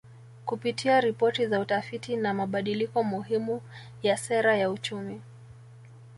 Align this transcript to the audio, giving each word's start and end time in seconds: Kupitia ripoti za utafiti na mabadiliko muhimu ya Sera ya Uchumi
Kupitia 0.45 1.01
ripoti 1.01 1.47
za 1.47 1.59
utafiti 1.59 2.17
na 2.17 2.33
mabadiliko 2.33 3.03
muhimu 3.03 3.61
ya 4.03 4.17
Sera 4.17 4.57
ya 4.57 4.69
Uchumi 4.71 5.21